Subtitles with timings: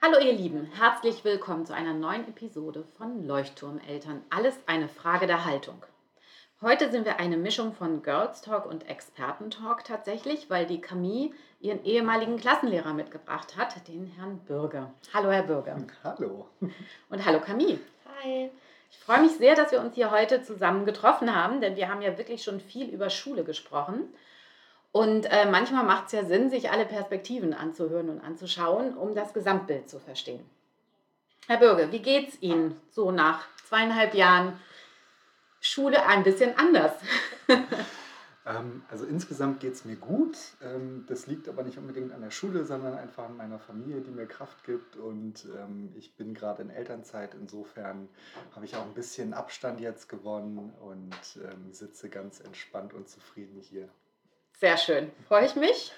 [0.00, 4.22] Hallo ihr Lieben, herzlich willkommen zu einer neuen Episode von Leuchtturmeltern.
[4.30, 5.82] Alles eine Frage der Haltung.
[6.62, 11.30] Heute sind wir eine Mischung von Girls Talk und Expertentalk tatsächlich, weil die Camille
[11.60, 14.94] ihren ehemaligen Klassenlehrer mitgebracht hat, den Herrn Bürger.
[15.12, 15.76] Hallo Herr Bürger.
[16.04, 16.46] Hallo.
[16.60, 17.80] Und hallo Camille.
[18.22, 18.52] Hi.
[18.92, 22.02] Ich freue mich sehr, dass wir uns hier heute zusammen getroffen haben, denn wir haben
[22.02, 24.14] ja wirklich schon viel über Schule gesprochen.
[24.92, 29.34] Und äh, manchmal macht es ja Sinn, sich alle Perspektiven anzuhören und anzuschauen, um das
[29.34, 30.44] Gesamtbild zu verstehen.
[31.46, 34.58] Herr Bürger, wie geht es Ihnen so nach zweieinhalb Jahren
[35.60, 36.92] Schule ein bisschen anders?
[38.48, 40.38] Ähm, also insgesamt geht es mir gut.
[40.62, 44.10] Ähm, das liegt aber nicht unbedingt an der Schule, sondern einfach an meiner Familie, die
[44.10, 44.96] mir Kraft gibt.
[44.96, 47.34] Und ähm, ich bin gerade in Elternzeit.
[47.34, 48.08] Insofern
[48.54, 51.14] habe ich auch ein bisschen Abstand jetzt gewonnen und
[51.72, 53.88] sitze ganz entspannt und zufrieden hier.
[54.58, 55.92] Sehr schön, freue ich mich.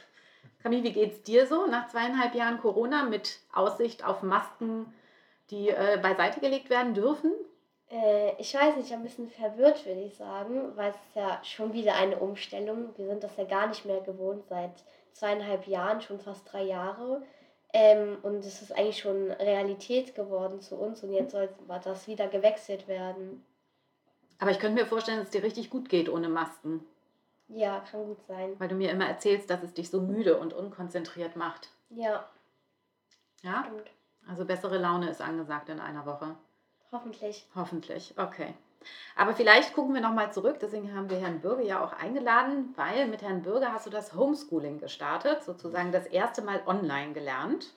[0.62, 4.92] Camille, wie geht es dir so nach zweieinhalb Jahren Corona mit Aussicht auf Masken,
[5.48, 7.32] die äh, beiseite gelegt werden dürfen?
[7.90, 11.72] Äh, ich weiß nicht, ein bisschen verwirrt würde ich sagen, weil es ist ja schon
[11.72, 12.90] wieder eine Umstellung.
[12.98, 17.22] Wir sind das ja gar nicht mehr gewohnt seit zweieinhalb Jahren, schon fast drei Jahre.
[17.72, 21.48] Ähm, und es ist eigentlich schon Realität geworden zu uns und jetzt soll
[21.82, 23.42] das wieder gewechselt werden.
[24.38, 26.84] Aber ich könnte mir vorstellen, dass es dir richtig gut geht ohne Masken.
[27.52, 28.54] Ja, kann gut sein.
[28.58, 31.68] Weil du mir immer erzählst, dass es dich so müde und unkonzentriert macht.
[31.90, 32.28] Ja.
[33.42, 33.64] Ja?
[33.64, 33.90] Stimmt.
[34.28, 36.36] Also bessere Laune ist angesagt in einer Woche.
[36.92, 37.46] Hoffentlich.
[37.54, 38.54] Hoffentlich, okay.
[39.16, 40.58] Aber vielleicht gucken wir nochmal zurück.
[40.60, 44.14] Deswegen haben wir Herrn Bürger ja auch eingeladen, weil mit Herrn Bürger hast du das
[44.14, 47.74] Homeschooling gestartet, sozusagen das erste Mal online gelernt.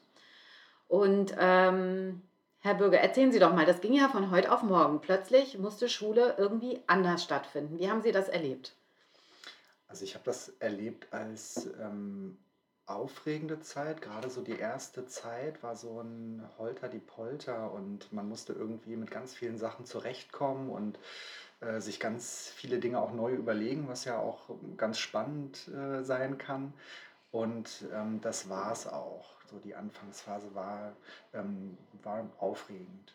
[0.88, 2.22] Und ähm,
[2.60, 5.02] Herr Bürger, erzählen Sie doch mal, das ging ja von heute auf morgen.
[5.02, 7.80] Plötzlich musste Schule irgendwie anders stattfinden.
[7.80, 8.74] Wie haben Sie das erlebt?
[9.94, 12.40] Also ich habe das erlebt als ähm,
[12.88, 14.02] aufregende Zeit.
[14.02, 18.96] Gerade so die erste Zeit war so ein Holter die Polter und man musste irgendwie
[18.96, 20.98] mit ganz vielen Sachen zurechtkommen und
[21.60, 26.40] äh, sich ganz viele Dinge auch neu überlegen, was ja auch ganz spannend äh, sein
[26.40, 26.74] kann.
[27.32, 29.36] Und ähm, das war es auch.
[29.52, 30.94] So die Anfangsphase war,
[31.36, 33.14] ähm, war aufregend.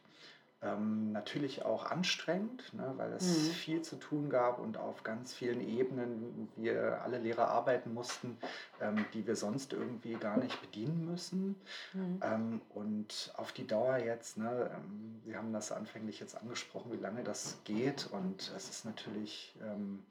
[0.61, 3.51] Ähm, natürlich auch anstrengend, ne, weil es Mhm.
[3.53, 8.37] viel zu tun gab und auf ganz vielen Ebenen wir alle Lehrer arbeiten mussten,
[8.81, 11.55] ähm, die wir sonst irgendwie gar nicht bedienen müssen.
[11.93, 12.21] Mhm.
[12.23, 16.97] Ähm, und auf die Dauer jetzt, ne, ähm, Sie haben das anfänglich jetzt angesprochen, wie
[17.01, 18.09] lange das geht.
[18.11, 20.05] Und es ist natürlich ähm,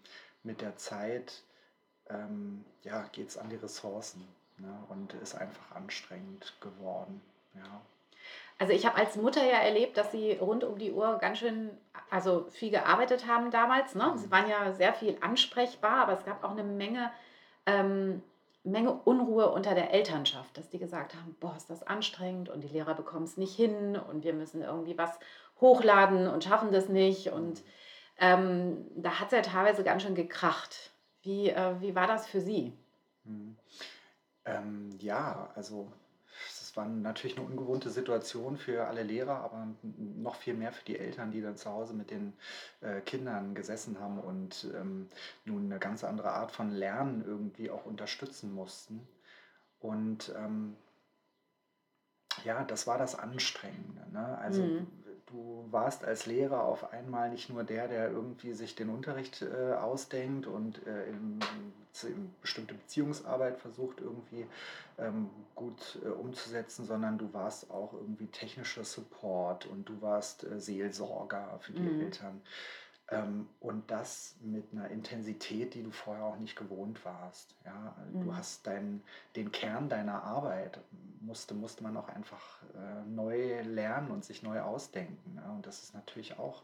[0.44, 1.44] mit der Zeit,
[2.08, 4.26] ähm, ja, geht es an die Ressourcen
[4.60, 7.20] ne, und ist einfach anstrengend geworden.
[7.54, 7.82] Ja.
[8.60, 11.70] Also ich habe als Mutter ja erlebt, dass Sie rund um die Uhr ganz schön,
[12.10, 13.94] also viel gearbeitet haben damals.
[13.94, 14.14] Ne?
[14.16, 14.32] Sie Mhm.
[14.32, 17.12] waren ja sehr viel ansprechbar, aber es gab auch eine Menge,
[17.66, 18.24] ähm,
[18.64, 22.68] Menge Unruhe unter der Elternschaft, dass die gesagt haben, boah, ist das anstrengend und die
[22.68, 25.18] Lehrer bekommen es nicht hin und wir müssen irgendwie was
[25.62, 27.30] hochladen und schaffen das nicht.
[27.30, 27.64] Und Mhm.
[28.20, 30.92] ähm, da hat es ja teilweise ganz schön gekracht.
[31.22, 32.74] Wie, äh, wie war das für Sie?
[33.24, 33.56] Mhm.
[34.46, 35.88] Ähm, ja, also
[36.78, 41.32] war natürlich eine ungewohnte Situation für alle Lehrer, aber noch viel mehr für die Eltern,
[41.32, 42.34] die dann zu Hause mit den
[42.82, 45.10] äh, Kindern gesessen haben und ähm,
[45.46, 49.08] nun eine ganz andere Art von Lernen irgendwie auch unterstützen mussten.
[49.80, 50.78] Und ähm,
[52.44, 54.06] ja, das war das Anstrengende.
[54.12, 54.38] Ne?
[54.38, 54.88] Also Mhm.
[55.28, 59.74] Du warst als Lehrer auf einmal nicht nur der, der irgendwie sich den Unterricht äh,
[59.74, 61.40] ausdenkt und äh, in,
[62.04, 64.46] in bestimmte Beziehungsarbeit versucht irgendwie
[64.98, 70.60] ähm, gut äh, umzusetzen, sondern du warst auch irgendwie technischer Support und du warst äh,
[70.60, 72.02] Seelsorger für die Mhm.
[72.02, 72.42] Eltern.
[73.10, 77.56] Ähm, und das mit einer Intensität, die du vorher auch nicht gewohnt warst.
[77.66, 77.96] Ja?
[78.12, 78.38] Du Mhm.
[78.38, 79.04] hast deinen,
[79.36, 80.80] den Kern deiner Arbeit,
[81.22, 85.36] musste, musste man auch einfach äh, neu lernen und sich neu ausdenken.
[85.38, 85.52] Ja?
[85.52, 86.64] Und das ist natürlich auch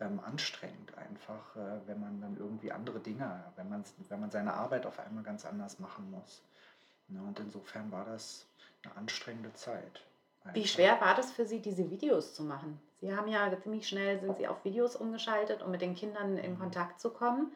[0.00, 4.54] ähm, anstrengend einfach, äh, wenn man dann irgendwie andere Dinge, wenn man, wenn man seine
[4.54, 6.42] Arbeit auf einmal ganz anders machen muss.
[7.08, 7.20] Ne?
[7.22, 8.46] Und insofern war das
[8.84, 10.07] eine anstrengende Zeit.
[10.54, 12.80] Wie schwer war das für Sie, diese Videos zu machen?
[13.00, 16.52] Sie haben ja ziemlich schnell, sind Sie auf Videos umgeschaltet, um mit den Kindern in
[16.54, 16.58] Mhm.
[16.58, 17.52] Kontakt zu kommen.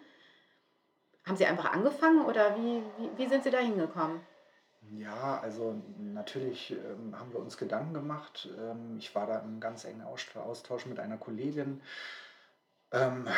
[1.25, 4.21] Haben Sie einfach angefangen oder wie, wie, wie sind Sie da hingekommen?
[4.91, 8.49] Ja, also natürlich ähm, haben wir uns Gedanken gemacht.
[8.59, 11.81] Ähm, ich war da im ganz engen Aus- Austausch mit einer Kollegin.
[12.93, 13.29] Ähm,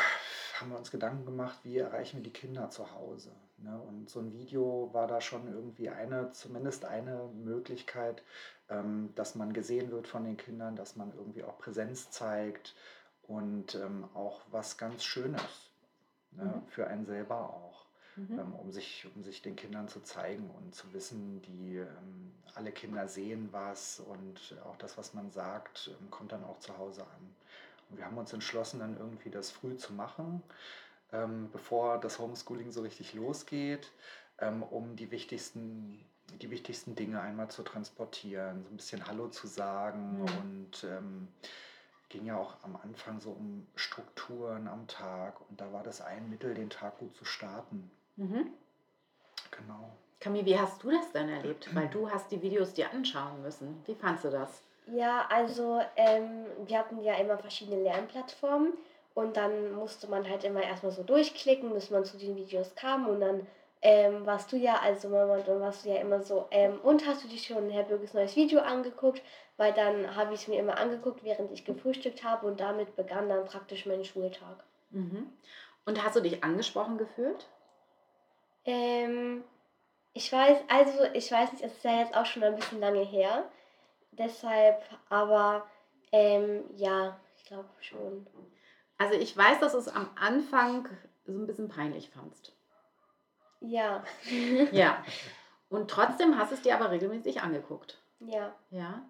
[0.61, 3.33] haben wir uns Gedanken gemacht, wie erreichen wir die Kinder zu Hause?
[3.59, 3.81] Ne?
[3.81, 8.23] Und so ein Video war da schon irgendwie eine, zumindest eine Möglichkeit,
[8.69, 12.75] ähm, dass man gesehen wird von den Kindern, dass man irgendwie auch Präsenz zeigt
[13.23, 15.71] und ähm, auch was ganz Schönes,
[16.33, 16.45] ne?
[16.45, 16.69] Mhm.
[16.69, 17.87] Für einen selber auch.
[18.17, 18.39] mhm.
[18.39, 22.73] ähm, um, sich, um sich den Kindern zu zeigen und zu wissen, die ähm, alle
[22.73, 27.03] Kinder sehen was und auch das, was man sagt, ähm, kommt dann auch zu Hause
[27.03, 27.35] an.
[27.91, 30.43] Und wir haben uns entschlossen, dann irgendwie das früh zu machen,
[31.15, 33.91] ähm, bevor das Homeschooling so richtig losgeht,
[34.39, 36.05] ähm, um die wichtigsten
[36.41, 40.23] die wichtigsten Dinge einmal zu transportieren, so ein bisschen Hallo zu sagen mhm.
[40.23, 41.29] und ähm,
[42.09, 46.29] ging ja auch am Anfang so um Strukturen am Tag und da war das ein
[46.31, 47.91] Mittel, den Tag gut zu starten.
[48.17, 48.53] Mhm.
[49.51, 49.91] Genau.
[50.21, 51.75] Camille, wie hast du das denn erlebt?
[51.75, 53.83] Weil du hast die Videos dir anschauen müssen.
[53.85, 54.63] Wie fandst du das?
[54.87, 58.73] Ja, also ähm, wir hatten ja immer verschiedene Lernplattformen
[59.15, 63.09] und dann musste man halt immer erstmal so durchklicken, bis man zu den Videos kam
[63.09, 63.47] und dann
[63.87, 67.23] ähm, warst du ja, also Mama, dann warst du ja immer so, ähm, und hast
[67.23, 69.23] du dir schon Herr Bürges neues Video angeguckt?
[69.59, 73.29] Weil dann habe ich es mir immer angeguckt, während ich gefrühstückt habe und damit begann
[73.29, 74.65] dann praktisch mein Schultag.
[74.91, 75.31] Mhm.
[75.85, 77.47] Und hast du dich angesprochen gefühlt?
[78.65, 79.45] Ähm,
[80.15, 83.05] ich weiß, also ich weiß nicht, es ist ja jetzt auch schon ein bisschen lange
[83.05, 83.45] her.
[84.13, 85.67] Deshalb, aber
[86.11, 88.27] ähm, ja, ich glaube schon.
[88.99, 90.89] Also ich weiß, dass du es am Anfang
[91.27, 92.55] so ein bisschen peinlich fandst.
[93.61, 94.05] Ja.
[94.73, 95.05] ja.
[95.69, 97.99] Und trotzdem hast du es dir aber regelmäßig angeguckt.
[98.21, 98.55] Ja.
[98.71, 99.03] Ja.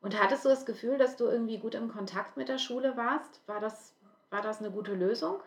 [0.00, 3.46] Und hattest du das Gefühl, dass du irgendwie gut im Kontakt mit der Schule warst?
[3.46, 3.94] War das,
[4.30, 5.40] war das eine gute Lösung?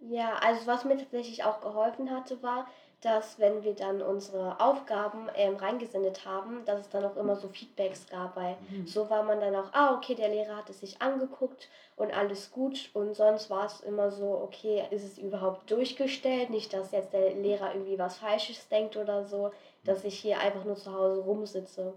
[0.00, 2.66] Ja, also was mir tatsächlich auch geholfen hatte, war,
[3.02, 7.48] dass wenn wir dann unsere Aufgaben ähm, reingesendet haben, dass es dann auch immer so
[7.48, 8.86] Feedbacks gab, weil mhm.
[8.86, 12.52] so war man dann auch, ah, okay, der Lehrer hat es sich angeguckt und alles
[12.52, 17.12] gut und sonst war es immer so, okay, ist es überhaupt durchgestellt, nicht, dass jetzt
[17.12, 19.50] der Lehrer irgendwie was Falsches denkt oder so,
[19.84, 21.94] dass ich hier einfach nur zu Hause rumsitze.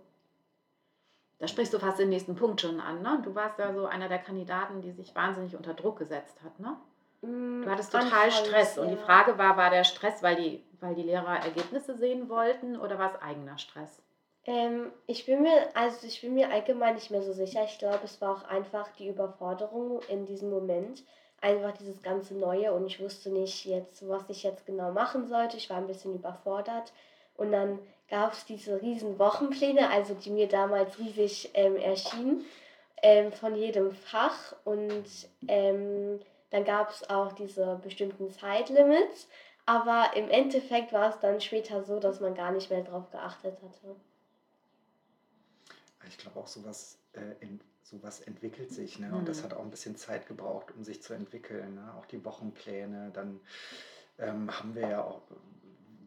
[1.38, 3.22] Da sprichst du fast den nächsten Punkt schon an, ne?
[3.24, 6.78] Du warst ja so einer der Kandidaten, die sich wahnsinnig unter Druck gesetzt hat, ne?
[7.22, 8.78] Mm, du hattest total Stress.
[8.78, 12.78] Und die Frage war, war der Stress, weil die, weil die Lehrer Ergebnisse sehen wollten
[12.78, 14.02] oder war es eigener Stress?
[14.46, 17.64] Ähm, ich bin mir, also ich bin mir allgemein nicht mehr so sicher.
[17.66, 21.04] Ich glaube, es war auch einfach die Überforderung in diesem Moment.
[21.42, 25.58] Einfach dieses ganze Neue und ich wusste nicht jetzt, was ich jetzt genau machen sollte.
[25.58, 26.94] Ich war ein bisschen überfordert.
[27.36, 27.80] Und dann
[28.10, 32.46] gab es diese riesen Wochenpläne, also die mir damals riesig ähm, erschienen,
[33.02, 34.56] ähm, von jedem Fach.
[34.64, 35.06] Und
[35.48, 36.20] ähm,
[36.56, 39.28] dann gab es auch diese bestimmten Zeitlimits.
[39.66, 43.58] Aber im Endeffekt war es dann später so, dass man gar nicht mehr darauf geachtet
[43.62, 43.96] hatte.
[46.08, 49.00] Ich glaube auch sowas, äh, in, sowas entwickelt sich.
[49.00, 49.14] Ne?
[49.14, 49.44] Und das mhm.
[49.44, 51.76] hat auch ein bisschen Zeit gebraucht, um sich zu entwickeln.
[51.76, 51.94] Ne?
[52.00, 53.12] Auch die Wochenpläne.
[53.12, 53.42] Dann
[54.18, 55.24] ähm, haben wir ja auch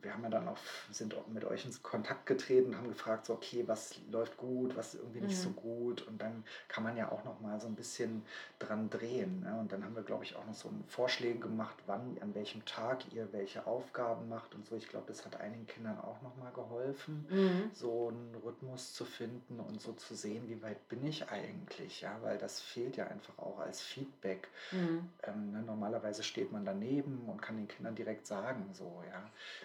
[0.02, 0.58] wir haben ja dann auch,
[0.90, 4.94] sind auch mit euch ins Kontakt getreten, haben gefragt, so, okay, was läuft gut, was
[4.94, 5.42] irgendwie nicht mhm.
[5.42, 6.06] so gut.
[6.06, 8.22] Und dann kann man ja auch noch mal so ein bisschen
[8.58, 9.40] dran drehen.
[9.40, 9.56] Ne?
[9.58, 13.12] Und dann haben wir, glaube ich, auch noch so Vorschläge gemacht, wann, an welchem Tag
[13.12, 14.76] ihr welche Aufgaben macht und so.
[14.76, 17.70] Ich glaube, das hat einigen Kindern auch noch mal geholfen, mhm.
[17.72, 22.16] so einen Rhythmus zu finden und so zu sehen, wie weit bin ich eigentlich, ja,
[22.22, 24.48] weil das fehlt ja einfach auch als Feedback.
[24.72, 25.08] Mhm.
[25.22, 25.62] Ähm, ne?
[25.62, 29.22] Normalerweise steht man daneben und kann den Kindern direkt sagen, so, ja,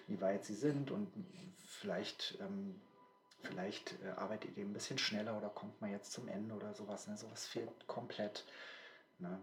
[0.08, 1.12] wie weit sie sind und
[1.66, 2.80] vielleicht, ähm,
[3.42, 7.08] vielleicht äh, arbeitet ihr ein bisschen schneller oder kommt man jetzt zum Ende oder sowas.
[7.08, 7.18] Ne?
[7.18, 8.46] Sowas fehlt komplett.
[9.20, 9.40] Ne?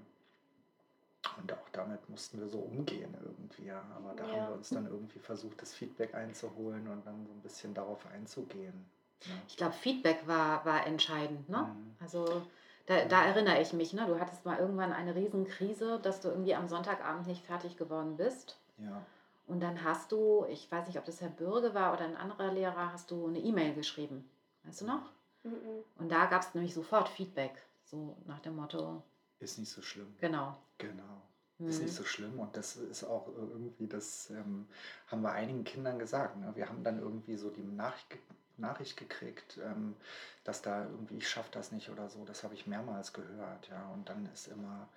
[1.39, 3.67] Und auch damit mussten wir so umgehen irgendwie.
[3.67, 3.83] Ja.
[3.97, 4.33] Aber da ja.
[4.33, 8.05] haben wir uns dann irgendwie versucht, das Feedback einzuholen und dann so ein bisschen darauf
[8.07, 8.91] einzugehen.
[9.27, 9.43] Ne?
[9.47, 11.49] Ich glaube, Feedback war, war entscheidend.
[11.49, 11.59] Ne?
[11.59, 11.95] Mhm.
[12.01, 12.43] Also
[12.87, 14.07] da, da, erinnere ich mich, ne?
[14.07, 18.59] du hattest mal irgendwann eine Riesenkrise, dass du irgendwie am Sonntagabend nicht fertig geworden bist.
[18.79, 19.05] Ja.
[19.51, 22.53] Und dann hast du, ich weiß nicht, ob das Herr Bürge war oder ein anderer
[22.53, 24.31] Lehrer, hast du eine E-Mail geschrieben.
[24.63, 25.11] Weißt du noch?
[25.43, 25.83] Mhm.
[25.99, 29.03] Und da gab es nämlich sofort Feedback, so nach dem Motto.
[29.41, 30.15] Ist nicht so schlimm.
[30.21, 30.57] Genau.
[30.79, 31.23] Genau.
[31.59, 31.69] Mhm.
[31.69, 34.69] Ist nicht so schlimm und das ist auch irgendwie, das ähm,
[35.09, 36.37] haben wir einigen Kindern gesagt.
[36.37, 36.53] Ne?
[36.55, 38.21] Wir haben dann irgendwie so die Nachricht,
[38.57, 39.97] Nachricht gekriegt, ähm,
[40.45, 42.25] dass da irgendwie, ich schaffe das nicht oder so.
[42.25, 43.69] Das habe ich mehrmals gehört.
[43.69, 43.91] Ja?
[43.95, 44.89] Und dann ist immer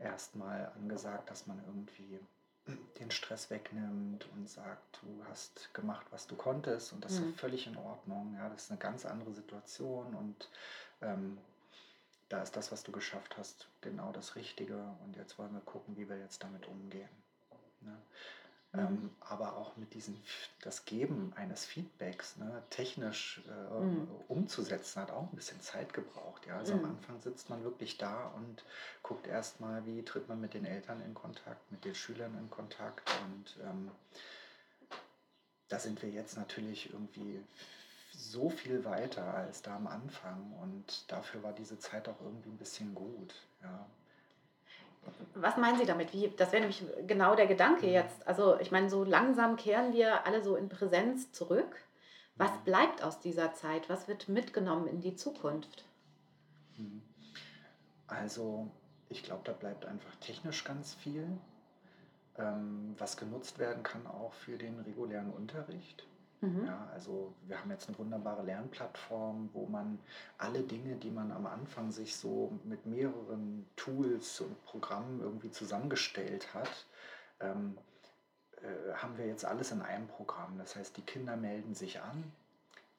[0.00, 2.18] erstmal angesagt, dass man irgendwie
[2.66, 7.30] den Stress wegnimmt und sagt, du hast gemacht, was du konntest und das mhm.
[7.30, 8.34] ist völlig in Ordnung.
[8.36, 10.48] Ja, das ist eine ganz andere Situation und
[11.00, 11.38] ähm,
[12.28, 15.96] da ist das, was du geschafft hast, genau das Richtige und jetzt wollen wir gucken,
[15.96, 17.08] wie wir jetzt damit umgehen.
[17.80, 17.96] Ne?
[18.72, 18.80] Mhm.
[18.80, 20.16] Ähm, aber auch mit diesem,
[20.62, 24.08] das Geben eines Feedbacks ne, technisch äh, mhm.
[24.28, 26.46] umzusetzen, hat auch ein bisschen Zeit gebraucht.
[26.46, 26.58] Ja?
[26.58, 26.84] Also mhm.
[26.84, 28.64] am Anfang sitzt man wirklich da und
[29.02, 33.10] guckt erstmal, wie tritt man mit den Eltern in Kontakt, mit den Schülern in Kontakt.
[33.24, 33.90] Und ähm,
[35.68, 37.40] da sind wir jetzt natürlich irgendwie
[38.14, 40.52] so viel weiter als da am Anfang.
[40.62, 43.34] Und dafür war diese Zeit auch irgendwie ein bisschen gut.
[43.62, 43.86] Ja.
[45.34, 46.12] Was meinen Sie damit?
[46.12, 48.26] Wie, das wäre nämlich genau der Gedanke jetzt.
[48.26, 51.76] Also ich meine, so langsam kehren wir alle so in Präsenz zurück.
[52.36, 53.88] Was bleibt aus dieser Zeit?
[53.88, 55.84] Was wird mitgenommen in die Zukunft?
[56.76, 57.02] Mhm.
[58.06, 58.70] Also
[59.08, 61.26] ich glaube, da bleibt einfach technisch ganz viel,
[62.38, 66.04] ähm, was genutzt werden kann auch für den regulären Unterricht.
[66.42, 66.66] Mhm.
[66.66, 69.98] Ja, also wir haben jetzt eine wunderbare Lernplattform, wo man
[70.38, 76.52] alle Dinge, die man am Anfang sich so mit mehreren Tools und Programmen irgendwie zusammengestellt
[76.52, 76.86] hat,
[77.38, 77.78] ähm,
[78.56, 80.58] äh, haben wir jetzt alles in einem Programm.
[80.58, 82.32] Das heißt, die Kinder melden sich an,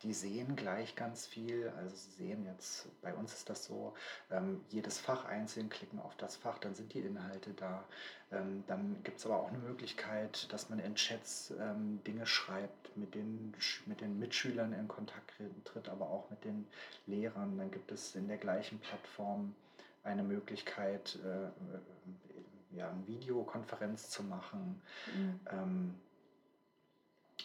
[0.03, 1.71] die sehen gleich ganz viel.
[1.77, 3.93] Also sie sehen jetzt, bei uns ist das so,
[4.29, 7.83] ähm, jedes Fach einzeln klicken auf das Fach, dann sind die Inhalte da.
[8.31, 12.95] Ähm, dann gibt es aber auch eine Möglichkeit, dass man in Chats ähm, Dinge schreibt,
[12.97, 13.53] mit den,
[13.85, 15.33] mit den Mitschülern in Kontakt
[15.63, 16.67] tritt, aber auch mit den
[17.07, 17.57] Lehrern.
[17.57, 19.55] Dann gibt es in der gleichen Plattform
[20.03, 24.81] eine Möglichkeit, äh, äh, ja, eine Videokonferenz zu machen.
[25.15, 25.39] Mhm.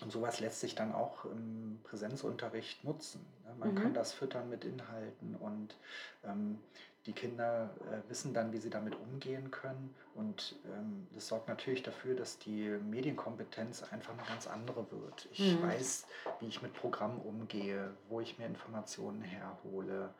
[0.02, 3.24] Und sowas lässt sich dann auch im Präsenzunterricht nutzen.
[3.58, 3.94] Man kann Mhm.
[3.94, 5.76] das füttern mit Inhalten und
[6.24, 6.58] ähm,
[7.06, 9.94] die Kinder äh, wissen dann, wie sie damit umgehen können.
[10.14, 15.26] Und ähm, das sorgt natürlich dafür, dass die Medienkompetenz einfach eine ganz andere wird.
[15.32, 15.62] Ich Mhm.
[15.62, 16.06] weiß,
[16.40, 20.10] wie ich mit Programmen umgehe, wo ich mir Informationen herhole.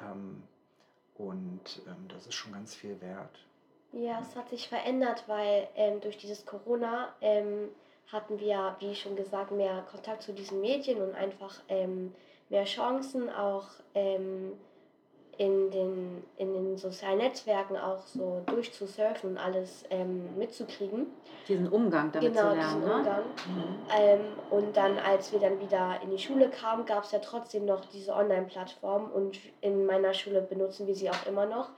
[0.00, 0.42] Ähm,
[1.16, 3.38] und ähm, das ist schon ganz viel wert.
[3.92, 7.68] Ja, es hat sich verändert, weil ähm, durch dieses Corona ähm,
[8.12, 12.14] hatten wir, wie schon gesagt, mehr Kontakt zu diesen Medien und einfach ähm,
[12.50, 13.64] mehr Chancen, auch
[13.94, 14.52] ähm,
[15.38, 21.06] in, den, in den sozialen Netzwerken auch so durchzusurfen und alles ähm, mitzukriegen.
[21.48, 22.84] Diesen Umgang damit Genau, zu diesen lernen.
[22.84, 22.94] Ne?
[22.94, 23.22] Umgang.
[23.46, 23.74] Mhm.
[23.98, 27.64] Ähm, und dann, als wir dann wieder in die Schule kamen, gab es ja trotzdem
[27.64, 31.70] noch diese Online-Plattform und in meiner Schule benutzen wir sie auch immer noch.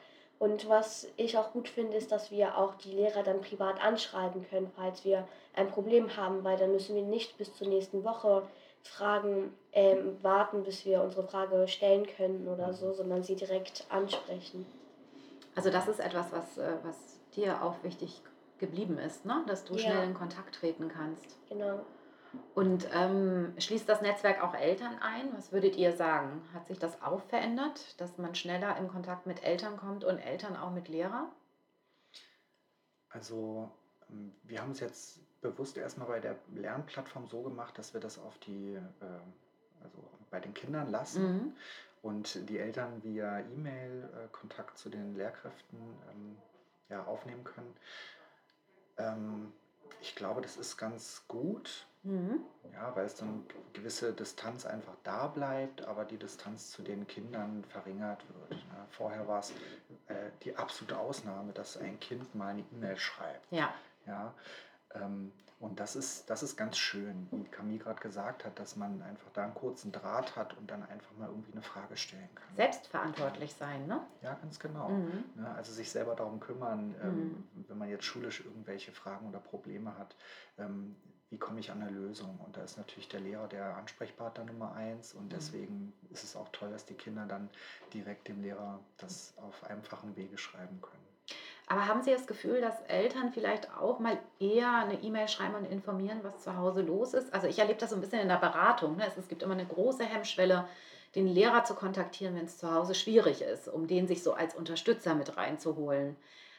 [0.45, 4.47] Und was ich auch gut finde, ist, dass wir auch die Lehrer dann privat anschreiben
[4.51, 8.43] können, falls wir ein Problem haben, weil dann müssen wir nicht bis zur nächsten Woche
[8.83, 14.67] Fragen ähm, warten, bis wir unsere Frage stellen können oder so, sondern sie direkt ansprechen.
[15.55, 16.97] Also das ist etwas, was, äh, was
[17.35, 18.21] dir auch wichtig
[18.59, 19.43] geblieben ist, ne?
[19.47, 19.81] dass du Ja.
[19.81, 21.39] schnell in Kontakt treten kannst.
[21.49, 21.81] Genau.
[22.55, 25.33] Und ähm, schließt das Netzwerk auch Eltern ein?
[25.37, 26.43] Was würdet ihr sagen?
[26.53, 30.57] Hat sich das auch verändert, dass man schneller in Kontakt mit Eltern kommt und Eltern
[30.57, 31.31] auch mit Lehrer?
[33.11, 33.71] Also
[34.11, 38.19] ähm, wir haben es jetzt bewusst erstmal bei der Lernplattform so gemacht, dass wir das
[38.19, 39.99] auf die, äh, also
[40.31, 41.57] bei den Kindern lassen Mhm.
[42.03, 45.79] und die Eltern via E-Mail äh, Kontakt zu den Lehrkräften
[46.11, 46.37] ähm,
[46.89, 47.77] ja, aufnehmen können.
[48.97, 49.53] Ähm,
[50.01, 52.41] ich glaube, das ist ganz gut, Mhm.
[52.75, 57.65] ja, weil es dann gewisse Distanz einfach da bleibt, aber die Distanz zu den Kindern
[57.65, 58.51] verringert wird.
[58.51, 58.87] Ne?
[58.91, 59.53] Vorher war es
[60.09, 63.51] äh, die absolute Ausnahme, dass ein Kind mal eine E-Mail schreibt.
[63.51, 63.73] Ja,
[64.07, 64.35] Ja,
[64.95, 65.33] ähm,
[65.65, 69.31] und das ist, das ist ganz schön, wie Camille gerade gesagt hat, dass man einfach
[69.33, 72.55] da einen kurzen Draht hat und dann einfach mal irgendwie eine Frage stellen kann.
[72.55, 74.01] selbstverantwortlich sein, ne?
[74.23, 74.91] Ja, ganz genau.
[74.91, 75.25] Mhm.
[75.37, 79.97] Ne, also sich selber darum kümmern, ähm, wenn man jetzt schulisch irgendwelche Fragen oder Probleme
[79.99, 80.15] hat,
[80.59, 80.97] ähm,
[81.31, 82.39] wie komme ich an eine Lösung?
[82.45, 85.31] Und da ist natürlich der Lehrer der Ansprechpartner Nummer eins und Mhm.
[85.31, 87.49] deswegen ist es auch toll, dass die Kinder dann
[87.93, 91.14] direkt dem Lehrer das auf einfachen Wege schreiben können.
[91.67, 95.65] Aber haben Sie das Gefühl, dass Eltern vielleicht auch mal eher eine E-Mail schreiben und
[95.65, 97.33] informieren, was zu Hause los ist?
[97.33, 98.97] Also ich erlebe das so ein bisschen in der Beratung.
[98.97, 99.07] Ne?
[99.17, 100.69] Es, gibt immer eine große Hemmschwelle,
[101.15, 104.55] den Lehrer zu kontaktieren, wenn es zu Hause schwierig ist, um den sich so als
[104.55, 106.17] Unterstützer mit reinzuholen.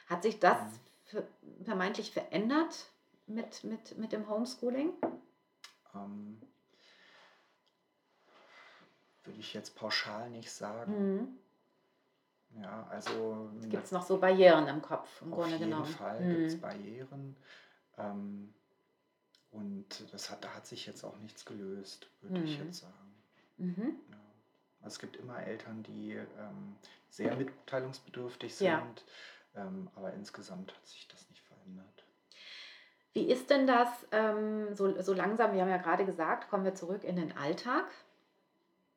[0.07, 0.79] Hat sich das Mhm.
[1.05, 1.23] ver
[1.65, 2.87] vermeintlich verändert
[3.27, 4.91] mit, mit, mit dem Homeschooling?
[5.93, 6.41] Ähm,
[9.23, 11.15] würde ich jetzt pauschal nicht sagen.
[11.15, 11.39] Mhm.
[12.61, 15.85] Ja, also Gibt es noch so Barrieren im Kopf, im auf Grunde jeden genommen?
[15.85, 16.29] Fall Mhm.
[16.29, 17.35] gibt es Barrieren.
[17.97, 18.53] Ähm,
[19.51, 22.65] und das hat, da hat sich jetzt auch nichts gelöst, würde ich Mhm.
[22.65, 23.15] jetzt sagen.
[23.57, 23.99] Mhm.
[24.09, 24.17] Ja.
[24.81, 26.75] Also es gibt immer Eltern, die ähm,
[27.09, 28.81] sehr mitteilungsbedürftig sind, Ja.
[29.55, 32.03] ähm, aber insgesamt hat sich das nicht verändert.
[33.13, 36.75] Wie ist denn das ähm, so, so langsam, wir haben ja gerade gesagt, kommen wir
[36.75, 37.85] zurück in den Alltag?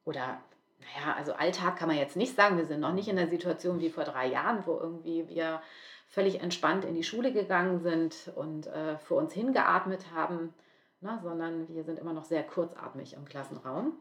[0.04, 0.40] Oder,
[0.80, 3.80] naja, also Alltag kann man jetzt nicht sagen, wir sind noch nicht in der Situation
[3.80, 5.60] wie vor drei Jahren, wo irgendwie wir
[6.08, 10.54] völlig entspannt in die Schule gegangen sind und äh, für uns hingeatmet haben,
[11.00, 13.92] ne, sondern wir sind immer noch sehr kurzatmig im Klassenraum.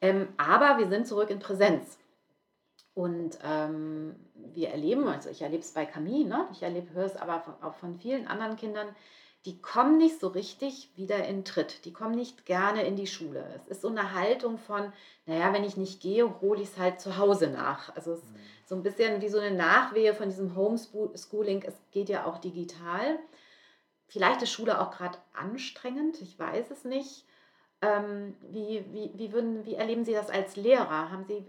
[0.00, 1.98] Ähm, aber wir sind zurück in Präsenz.
[2.94, 6.46] Und ähm, wir erleben, also ich erlebe es bei Camille, ne?
[6.52, 8.86] ich erlebe, höre es aber von, auch von vielen anderen Kindern,
[9.46, 11.84] die kommen nicht so richtig wieder in Tritt.
[11.84, 13.44] Die kommen nicht gerne in die Schule.
[13.56, 14.90] Es ist so eine Haltung von,
[15.26, 17.94] naja, wenn ich nicht gehe, hole ich es halt zu Hause nach.
[17.94, 18.32] Also es ist
[18.64, 21.62] so ein bisschen wie so eine Nachwehe von diesem Homeschooling.
[21.62, 23.18] Es geht ja auch digital.
[24.06, 27.24] Vielleicht ist Schule auch gerade anstrengend, ich weiß es nicht.
[27.82, 31.10] Ähm, wie, wie, wie, würden, wie erleben Sie das als Lehrer?
[31.10, 31.44] Haben Sie,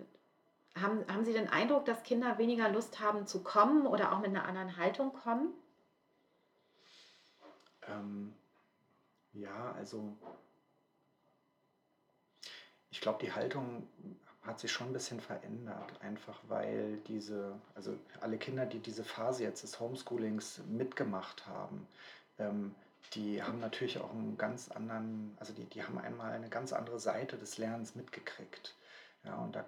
[0.81, 4.31] haben, haben Sie den Eindruck, dass Kinder weniger Lust haben zu kommen oder auch mit
[4.31, 5.53] einer anderen Haltung kommen?
[7.88, 8.34] Ähm,
[9.34, 10.15] ja, also
[12.89, 13.88] ich glaube, die Haltung
[14.42, 19.44] hat sich schon ein bisschen verändert, einfach weil diese, also alle Kinder, die diese Phase
[19.44, 21.88] jetzt des Homeschoolings mitgemacht haben,
[22.38, 22.75] ähm,
[23.13, 27.00] die haben natürlich auch einen ganz anderen, also die, die haben einmal eine ganz andere
[27.00, 28.75] Seite des Lernens mitgekriegt.
[29.24, 29.65] Ja, und da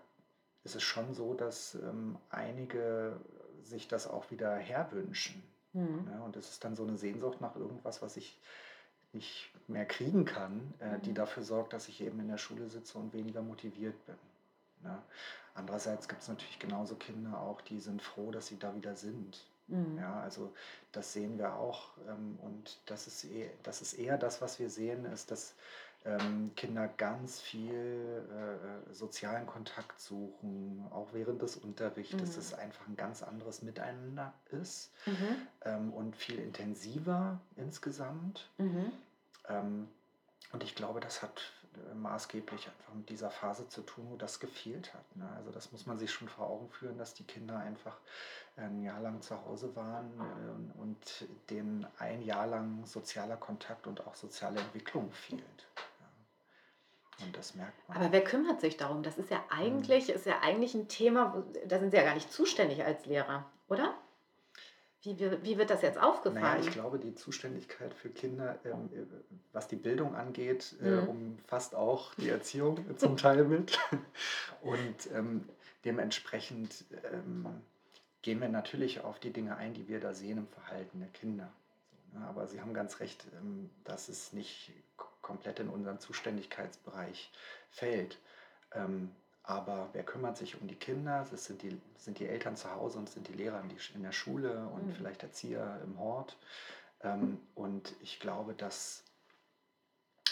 [0.63, 3.19] ist es schon so, dass ähm, einige
[3.63, 5.43] sich das auch wieder herwünschen.
[5.77, 6.07] Mhm.
[6.11, 8.39] Ja, und es ist dann so eine Sehnsucht nach irgendwas, was ich
[9.13, 11.15] nicht mehr kriegen kann, äh, die mhm.
[11.15, 14.15] dafür sorgt, dass ich eben in der Schule sitze und weniger motiviert bin.
[14.83, 15.03] Ja.
[15.53, 19.45] Andererseits gibt es natürlich genauso Kinder auch, die sind froh, dass sie da wieder sind.
[19.67, 19.97] Mhm.
[19.97, 20.53] Ja, also
[20.91, 21.89] das sehen wir auch.
[22.07, 25.53] Ähm, und das ist, eh, das ist eher das, was wir sehen, ist, dass
[26.07, 32.39] ähm, Kinder ganz viel äh, sozialen Kontakt suchen, auch während des Unterrichtes, mhm.
[32.39, 35.35] es einfach ein ganz anderes Miteinander ist mhm.
[35.65, 38.49] ähm, und viel intensiver insgesamt.
[38.57, 38.91] Mhm.
[39.49, 39.87] Ähm,
[40.53, 41.41] und ich glaube, das hat
[41.75, 45.15] äh, maßgeblich einfach mit dieser Phase zu tun, wo das gefehlt hat.
[45.15, 45.29] Ne?
[45.35, 47.97] Also das muss man sich schon vor Augen führen, dass die Kinder einfach
[48.55, 54.05] ein Jahr lang zu Hause waren äh, und denen ein Jahr lang sozialer Kontakt und
[54.07, 55.67] auch soziale Entwicklung fehlt.
[57.23, 57.97] Und das merkt man.
[57.97, 59.03] Aber wer kümmert sich darum?
[59.03, 59.59] Das ist ja hm.
[59.59, 63.05] eigentlich, ist ja eigentlich ein Thema, wo, da sind Sie ja gar nicht zuständig als
[63.05, 63.95] Lehrer, oder?
[65.01, 66.43] Wie, wie, wie wird das jetzt aufgefallen?
[66.43, 69.05] Naja, ich glaube, die Zuständigkeit für Kinder, ähm, äh,
[69.53, 71.07] was die Bildung angeht, äh, mhm.
[71.07, 73.79] umfasst auch die Erziehung zum Teil mit.
[74.61, 75.47] Und ähm,
[75.85, 77.47] dementsprechend ähm,
[78.21, 81.51] gehen wir natürlich auf die Dinge ein, die wir da sehen im Verhalten der Kinder.
[82.27, 84.71] Aber Sie haben ganz recht, ähm, dass es nicht
[85.27, 87.31] komplett in unseren Zuständigkeitsbereich
[87.69, 88.17] fällt.
[88.71, 89.11] Ähm,
[89.43, 91.25] aber wer kümmert sich um die Kinder?
[91.29, 93.61] Das sind die, sind die Eltern zu Hause und sind die Lehrer
[93.93, 94.93] in der Schule und mhm.
[94.93, 96.37] vielleicht Erzieher im Hort.
[97.01, 99.03] Ähm, und ich glaube, dass,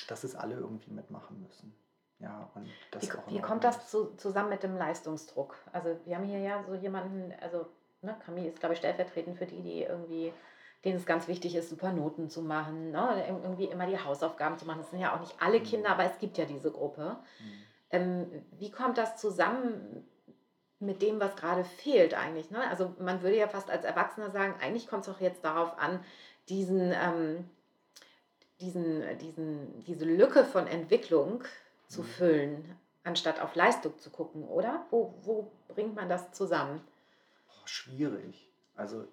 [0.07, 1.75] dass es alle irgendwie mitmachen müssen.
[2.19, 5.57] Ja, und das wie, wie kommt das zu, zusammen mit dem Leistungsdruck?
[5.73, 7.67] Also wir haben hier ja so jemanden, also
[8.01, 10.33] ne, Camille ist, glaube ich, stellvertretend für die, die irgendwie,
[10.85, 13.25] denen es ganz wichtig ist, super Noten zu machen, ne?
[13.27, 14.79] irgendwie immer die Hausaufgaben zu machen.
[14.81, 15.63] Das sind ja auch nicht alle mhm.
[15.63, 17.17] Kinder, aber es gibt ja diese Gruppe.
[17.39, 17.53] Mhm.
[17.89, 20.07] Ähm, wie kommt das zusammen
[20.79, 22.51] mit dem, was gerade fehlt eigentlich?
[22.51, 22.69] Ne?
[22.69, 25.99] Also man würde ja fast als Erwachsener sagen, eigentlich kommt es doch jetzt darauf an,
[26.49, 27.49] diesen, ähm,
[28.61, 31.43] diesen, diesen, diese Lücke von Entwicklung
[31.87, 32.05] zu mhm.
[32.05, 34.85] füllen, anstatt auf Leistung zu gucken, oder?
[34.91, 36.79] Wo, wo bringt man das zusammen?
[37.49, 38.47] Oh, schwierig.
[38.75, 39.07] Also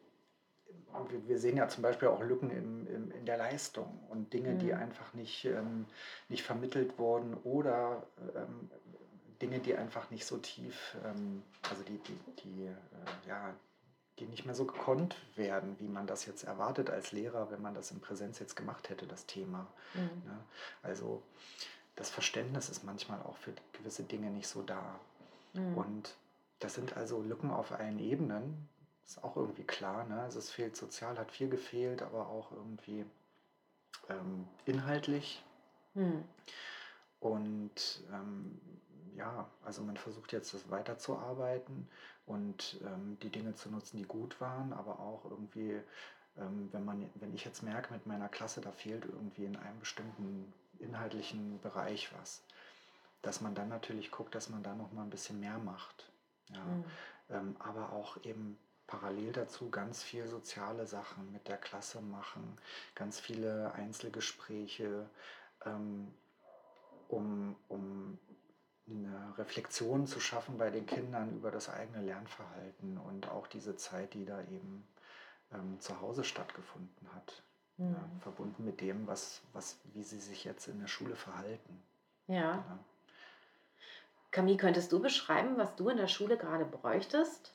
[1.27, 4.59] wir, sehen ja zum Beispiel auch Lücken im, im, in der Leistung und Dinge, mhm.
[4.59, 5.87] die einfach nicht, ähm,
[6.29, 8.07] nicht vermittelt wurden oder
[8.37, 8.71] ähm,
[9.41, 13.55] Dinge, die einfach nicht so tief, ähm, also die, die, die, äh, ja,
[14.19, 17.75] die nicht mehr so gekonnt werden, wie man das jetzt erwartet als Lehrer, wenn man
[17.75, 19.67] das in Präsenz jetzt gemacht hätte, das Thema.
[19.95, 20.23] Mhm.
[20.27, 20.39] Ne?
[20.83, 21.23] Also
[21.97, 25.01] das Verständnis ist manchmal auch für gewisse Dinge nicht so da.
[25.55, 25.77] Mhm.
[25.77, 26.17] Und
[26.61, 28.69] das sind also Lücken auf allen Ebenen,
[29.07, 30.05] ist auch irgendwie klar.
[30.05, 30.21] Ne?
[30.21, 33.05] Also es fehlt sozial, hat viel gefehlt, aber auch irgendwie
[34.09, 35.43] ähm, inhaltlich.
[35.95, 36.25] Hm.
[37.21, 38.61] Und ähm,
[39.15, 41.89] ja, also man versucht jetzt das weiterzuarbeiten
[42.27, 45.81] und ähm, die Dinge zu nutzen, die gut waren, aber auch irgendwie,
[46.37, 49.79] ähm, wenn man, wenn ich jetzt merke mit meiner Klasse, da fehlt irgendwie in einem
[49.81, 52.43] bestimmten inhaltlichen Bereich was,
[53.23, 56.11] dass man dann natürlich guckt, dass man da noch mal ein bisschen mehr macht.
[56.51, 56.65] Ja.
[56.65, 56.85] Mhm.
[57.31, 58.59] Ähm, aber auch eben
[58.93, 62.59] parallel dazu ganz viel soziale Sachen mit der Klasse machen,
[62.95, 65.09] ganz viele Einzelgespräche,
[65.65, 66.13] ähm,
[67.09, 68.19] um, um
[68.87, 74.13] eine Reflexion zu schaffen bei den Kindern über das eigene Lernverhalten und auch diese Zeit,
[74.13, 74.87] die da eben
[75.53, 77.43] ähm, zu Hause stattgefunden hat.
[77.79, 77.95] Mhm.
[77.95, 81.83] Ja, verbunden mit dem, was, was, wie sie sich jetzt in der Schule verhalten.
[82.27, 82.57] Ja.
[82.57, 82.79] ja.
[84.31, 87.55] Camille, könntest du beschreiben, was du in der Schule gerade bräuchtest?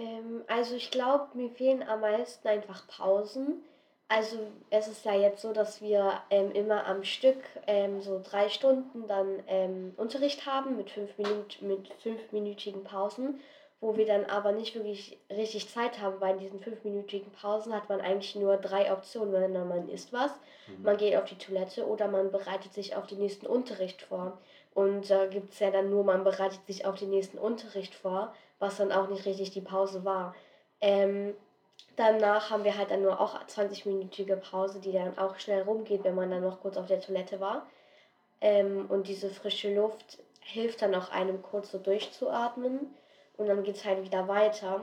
[0.00, 3.62] Ähm, also ich glaube, mir fehlen am meisten einfach Pausen.
[4.08, 4.38] Also
[4.70, 9.06] es ist ja jetzt so, dass wir ähm, immer am Stück ähm, so drei Stunden
[9.06, 13.40] dann ähm, Unterricht haben mit, fünf Minut, mit fünfminütigen Pausen,
[13.80, 17.88] wo wir dann aber nicht wirklich richtig Zeit haben, weil in diesen fünfminütigen Pausen hat
[17.88, 19.54] man eigentlich nur drei Optionen.
[19.54, 20.32] Wenn man isst was,
[20.66, 20.82] mhm.
[20.82, 24.38] man geht auf die Toilette oder man bereitet sich auf den nächsten Unterricht vor.
[24.74, 27.94] Und da äh, gibt es ja dann nur, man bereitet sich auf den nächsten Unterricht
[27.94, 30.34] vor, was dann auch nicht richtig die Pause war.
[30.80, 31.34] Ähm,
[31.96, 36.14] danach haben wir halt dann nur auch 20-minütige Pause, die dann auch schnell rumgeht, wenn
[36.14, 37.66] man dann noch kurz auf der Toilette war.
[38.40, 42.94] Ähm, und diese frische Luft hilft dann auch einem kurz so durchzuatmen
[43.36, 44.82] und dann geht es halt wieder weiter.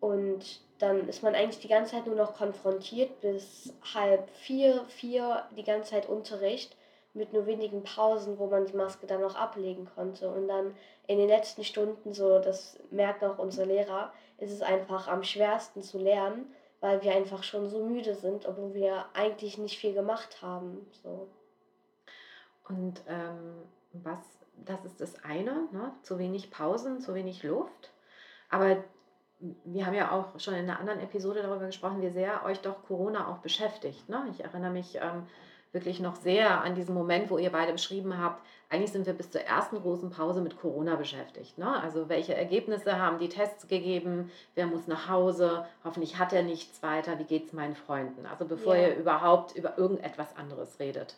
[0.00, 5.44] Und dann ist man eigentlich die ganze Zeit nur noch konfrontiert bis halb vier, vier,
[5.56, 6.76] die ganze Zeit Unterricht
[7.18, 10.30] mit nur wenigen Pausen, wo man die Maske dann noch ablegen konnte.
[10.30, 10.74] Und dann
[11.06, 15.82] in den letzten Stunden, so das merken auch unsere Lehrer, ist es einfach am schwersten
[15.82, 20.40] zu lernen, weil wir einfach schon so müde sind, obwohl wir eigentlich nicht viel gemacht
[20.40, 20.86] haben.
[21.02, 21.28] So.
[22.68, 24.20] Und ähm, was,
[24.64, 25.92] das ist das eine, ne?
[26.02, 27.90] zu wenig Pausen, zu wenig Luft.
[28.48, 28.76] Aber
[29.64, 32.84] wir haben ja auch schon in einer anderen Episode darüber gesprochen, wie sehr euch doch
[32.84, 34.08] Corona auch beschäftigt.
[34.08, 34.26] Ne?
[34.30, 35.26] Ich erinnere mich ähm,
[35.72, 39.30] wirklich noch sehr an diesen Moment, wo ihr beide beschrieben habt, eigentlich sind wir bis
[39.30, 41.56] zur ersten großen Pause mit Corona beschäftigt.
[41.56, 41.82] Ne?
[41.82, 46.82] Also welche Ergebnisse haben die Tests gegeben, wer muss nach Hause, hoffentlich hat er nichts
[46.82, 48.26] weiter, wie geht es meinen Freunden.
[48.26, 48.88] Also bevor ja.
[48.88, 51.16] ihr überhaupt über irgendetwas anderes redet.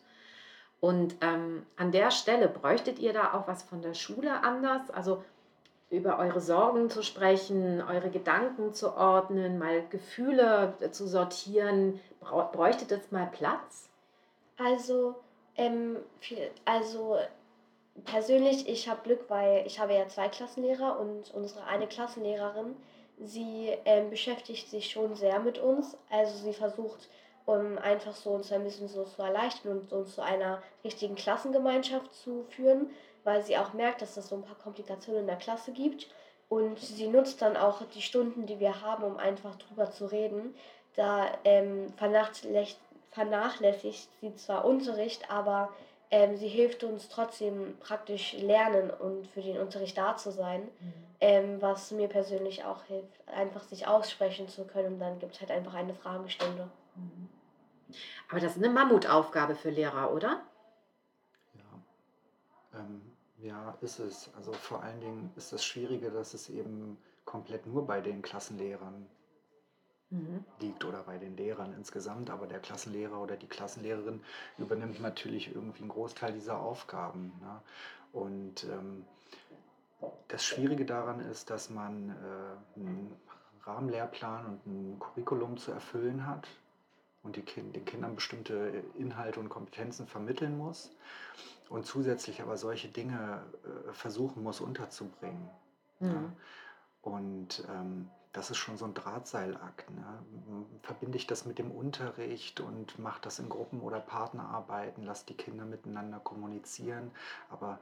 [0.81, 4.91] Und ähm, an der Stelle bräuchtet ihr da auch was von der Schule anders?
[4.91, 5.23] Also
[5.91, 12.01] über eure Sorgen zu sprechen, eure Gedanken zu ordnen, mal Gefühle zu sortieren.
[12.21, 13.90] Bräuchtet das mal Platz?
[14.63, 15.15] Also,
[15.57, 17.17] ähm, viel, also
[18.05, 22.77] persönlich, ich habe Glück, weil ich habe ja zwei Klassenlehrer und unsere eine Klassenlehrerin,
[23.19, 25.97] sie ähm, beschäftigt sich schon sehr mit uns.
[26.11, 27.09] Also sie versucht
[27.47, 32.15] um einfach so uns ein bisschen so zu erleichtern und uns zu einer richtigen Klassengemeinschaft
[32.15, 32.91] zu führen,
[33.25, 36.09] weil sie auch merkt, dass es so ein paar Komplikationen in der Klasse gibt.
[36.49, 40.55] Und sie nutzt dann auch die Stunden, die wir haben, um einfach drüber zu reden.
[40.97, 45.71] Da ähm, vernachlässigt, vernachlässigt sie zwar Unterricht, aber
[46.11, 50.93] ähm, sie hilft uns trotzdem praktisch lernen und für den Unterricht da zu sein, mhm.
[51.21, 54.95] ähm, was mir persönlich auch hilft, einfach sich aussprechen zu können.
[54.95, 56.69] Und dann gibt es halt einfach eine Fragestunde.
[56.97, 57.29] Mhm.
[58.29, 60.41] Aber das ist eine Mammutaufgabe für Lehrer, oder?
[61.55, 62.81] Ja.
[62.81, 63.03] Ähm,
[63.39, 64.31] ja, ist es.
[64.37, 69.07] Also vor allen Dingen ist das Schwierige, dass es eben komplett nur bei den Klassenlehrern
[70.11, 70.45] mhm.
[70.61, 72.31] liegt oder bei den Lehrern insgesamt.
[72.31, 74.23] Aber der Klassenlehrer oder die Klassenlehrerin
[74.59, 77.33] übernimmt natürlich irgendwie einen Großteil dieser Aufgaben.
[77.41, 77.61] Ne?
[78.13, 79.05] Und ähm,
[80.29, 83.17] das Schwierige daran ist, dass man äh, einen
[83.65, 86.49] Rahmenlehrplan und ein Curriculum zu erfüllen hat
[87.23, 90.91] und die kind, den Kindern bestimmte Inhalte und Kompetenzen vermitteln muss
[91.69, 95.51] und zusätzlich aber solche Dinge äh, versuchen muss unterzubringen.
[96.01, 96.09] Mhm.
[96.09, 96.33] Ja.
[97.03, 99.91] Und ähm, das ist schon so ein Drahtseilakt.
[99.91, 100.25] Ne?
[100.83, 105.37] Verbinde ich das mit dem Unterricht und mache das in Gruppen- oder Partnerarbeiten, lasse die
[105.37, 107.11] Kinder miteinander kommunizieren.
[107.49, 107.81] Aber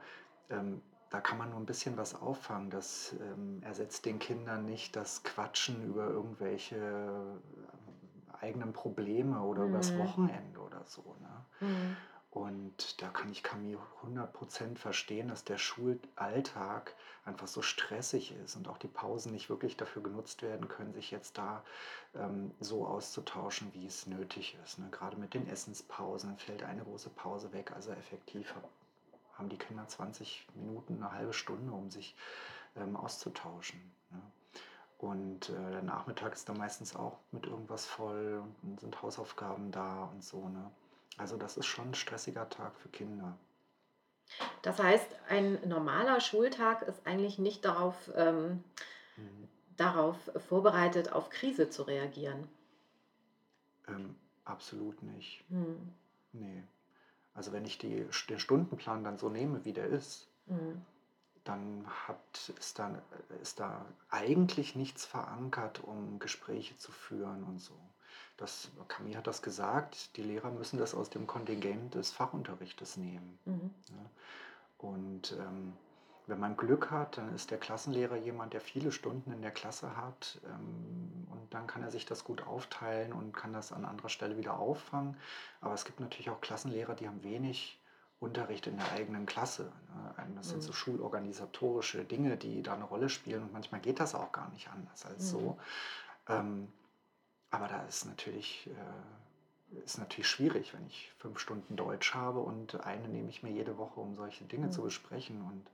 [0.49, 2.69] ähm, da kann man nur ein bisschen was auffangen.
[2.69, 7.39] Das ähm, ersetzt den Kindern nicht das Quatschen über irgendwelche
[8.41, 9.73] eigenen Probleme oder mhm.
[9.73, 11.15] übers Wochenende oder so.
[11.19, 11.67] Ne?
[11.67, 11.97] Mhm.
[12.31, 16.93] Und da kann ich Camille 100% verstehen, dass der Schulalltag
[17.25, 21.09] einfach so stressig ist und auch die Pausen nicht wirklich dafür genutzt werden können, sich
[21.09, 21.63] jetzt da
[22.13, 24.77] ähm, so auszutauschen, wie es nötig ist.
[24.77, 24.89] Ne?
[24.91, 27.71] Gerade mit den Essenspausen fällt eine große Pause weg.
[27.75, 28.53] Also effektiv
[29.33, 32.15] haben die Kinder 20 Minuten, eine halbe Stunde, um sich
[32.75, 33.79] ähm, auszutauschen.
[34.11, 34.21] Ne?
[34.99, 40.03] Und äh, der Nachmittag ist dann meistens auch mit irgendwas voll und sind Hausaufgaben da
[40.03, 40.47] und so.
[40.47, 40.69] Ne?
[41.19, 43.37] Also das ist schon ein stressiger Tag für Kinder.
[44.61, 48.63] Das heißt, ein normaler Schultag ist eigentlich nicht darauf, ähm,
[49.17, 49.47] mhm.
[49.75, 50.15] darauf
[50.47, 52.47] vorbereitet, auf Krise zu reagieren.
[53.87, 55.43] Ähm, absolut nicht.
[55.49, 55.93] Mhm.
[56.31, 56.63] Nee.
[57.33, 60.81] Also wenn ich die, den Stundenplan dann so nehme, wie der ist, mhm
[61.49, 63.01] dann hat, ist, da,
[63.41, 67.73] ist da eigentlich nichts verankert, um Gespräche zu führen und so.
[68.39, 73.37] Das, Camille hat das gesagt, die Lehrer müssen das aus dem Kontingent des Fachunterrichtes nehmen.
[73.45, 73.71] Mhm.
[73.89, 74.09] Ja.
[74.77, 75.73] Und ähm,
[76.27, 79.97] wenn man Glück hat, dann ist der Klassenlehrer jemand, der viele Stunden in der Klasse
[79.97, 84.09] hat ähm, und dann kann er sich das gut aufteilen und kann das an anderer
[84.09, 85.17] Stelle wieder auffangen.
[85.59, 87.79] Aber es gibt natürlich auch Klassenlehrer, die haben wenig
[88.19, 89.71] Unterricht in der eigenen Klasse.
[90.17, 90.27] Ne?
[90.35, 90.75] Das sind so mhm.
[90.75, 95.05] schulorganisatorische Dinge, die da eine Rolle spielen und manchmal geht das auch gar nicht anders
[95.05, 95.37] als mhm.
[95.37, 95.57] so.
[96.27, 96.67] Ähm,
[97.51, 102.83] aber da ist natürlich, äh, ist natürlich schwierig, wenn ich fünf Stunden Deutsch habe und
[102.85, 104.71] eine nehme ich mir jede Woche, um solche Dinge mhm.
[104.71, 105.41] zu besprechen.
[105.41, 105.69] Und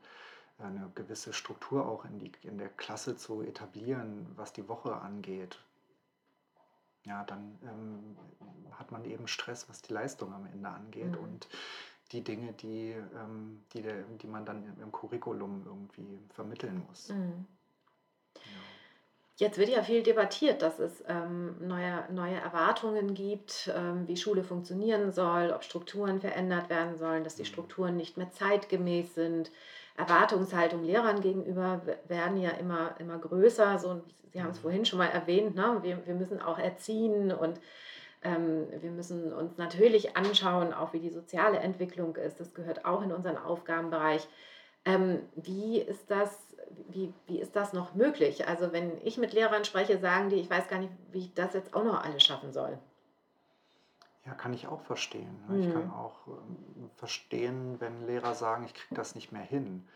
[0.57, 5.59] eine gewisse Struktur auch in, die, in der Klasse zu etablieren, was die Woche angeht.
[7.03, 8.17] Ja, dann ähm,
[8.71, 11.17] hat man eben Stress, was die Leistung am Ende angeht Mhm.
[11.17, 11.47] und
[12.11, 17.09] die Dinge, die, ähm, die, der, die man dann im, im Curriculum irgendwie vermitteln muss.
[17.09, 17.45] Mhm.
[19.38, 24.43] Jetzt wird ja viel debattiert, dass es ähm, neue, neue Erwartungen gibt, ähm, wie Schule
[24.43, 27.48] funktionieren soll, ob Strukturen verändert werden sollen, dass die Mhm.
[27.48, 29.52] Strukturen nicht mehr zeitgemäß sind.
[29.98, 33.78] Erwartungshaltung Lehrern gegenüber werden ja immer, immer größer.
[33.78, 34.62] So, Sie haben es Mhm.
[34.62, 35.80] vorhin schon mal erwähnt, ne?
[35.82, 37.60] wir, wir müssen auch erziehen und
[38.24, 42.39] ähm, wir müssen uns natürlich anschauen, auch wie die soziale Entwicklung ist.
[42.39, 44.28] Das gehört auch in unseren Aufgabenbereich.
[44.86, 46.44] Ähm, wie ist das,
[46.89, 48.47] wie, wie ist das noch möglich?
[48.47, 51.54] Also wenn ich mit Lehrern spreche, sagen die, ich weiß gar nicht, wie ich das
[51.54, 52.78] jetzt auch noch alles schaffen soll.
[54.25, 55.45] Ja, kann ich auch verstehen.
[55.47, 55.60] ne?
[55.60, 55.91] Ich kann Mhm.
[55.91, 59.88] auch ähm, verstehen, wenn Lehrer sagen, ich kriege das nicht mehr hin,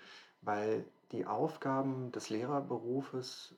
[0.42, 3.56] weil die Aufgaben des Lehrerberufes,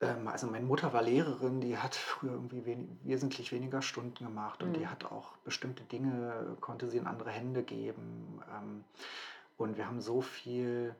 [0.00, 4.24] äh, ähm, also meine Mutter war Lehrerin, die hat früher irgendwie wen wesentlich weniger Stunden
[4.24, 4.90] gemacht und die Mhm.
[4.90, 8.40] hat auch bestimmte Dinge, konnte sie in andere Hände geben.
[8.56, 8.84] Ähm,
[9.60, 10.94] und wir haben so viel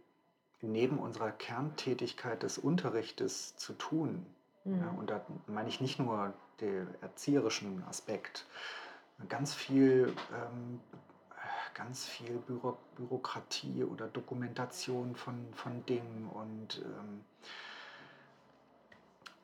[0.61, 4.27] neben unserer Kerntätigkeit des Unterrichtes zu tun.
[4.65, 4.99] Ja, Mhm.
[4.99, 8.45] und da meine ich nicht nur den erzieherischen Aspekt,
[9.31, 10.81] ganz viel, ähm,
[11.73, 16.29] ganz viel Büro Bürokratie oder Dokumentation von, von Dingen.
[16.29, 17.25] Und ähm,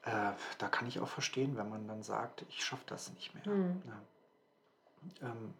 [0.02, 3.54] äh, da kann ich auch verstehen, wenn man dann sagt, ich schaffe das nicht mehr.
[3.54, 3.82] Mhm.
[3.86, 5.30] Ja.
[5.30, 5.54] Ähm,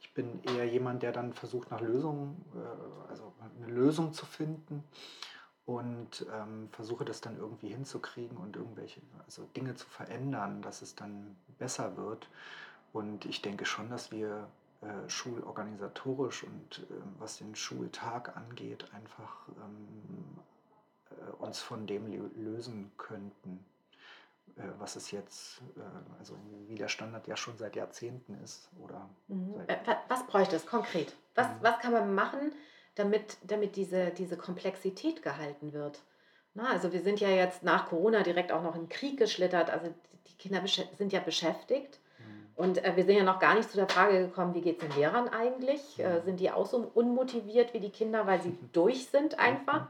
[0.00, 3.32] ich bin eher jemand, der dann versucht, nach Lösungen, äh, also
[3.62, 4.84] eine Lösung zu finden
[5.66, 10.94] und ähm, versuche das dann irgendwie hinzukriegen und irgendwelche, also Dinge zu verändern, dass es
[10.94, 12.28] dann besser wird.
[12.92, 14.48] Und ich denke schon, dass wir
[14.80, 20.38] äh, schulorganisatorisch und ähm, was den Schultag angeht, einfach ähm,
[21.10, 23.77] äh, uns von dem lö- lösen könnten, äh,
[24.78, 25.80] was es jetzt, äh,
[26.18, 26.34] also
[26.66, 29.54] wie der Standard ja schon seit Jahrzehnten ist oder Mhm.
[29.54, 31.14] seit wa- Was bräuchte es konkret?
[31.34, 31.52] Was, Mhm.
[31.60, 32.52] was kann man machen,
[32.94, 36.00] damit, damit diese, diese Komplexität gehalten wird?
[36.54, 39.70] Na, also wir sind ja jetzt nach Corona direkt auch noch in den Krieg geschlittert.
[39.70, 39.94] Also
[40.26, 40.62] die Kinder
[40.96, 42.00] sind ja beschäftigt.
[42.18, 42.24] Mhm.
[42.56, 44.88] Und äh, wir sind ja noch gar nicht zu der Frage gekommen, wie geht es
[44.88, 45.98] den Lehrern eigentlich?
[46.00, 46.24] Äh, Mhm.
[46.24, 49.88] sind die auch so unmotiviert wie die Kinder, weil sie durch sind einfach?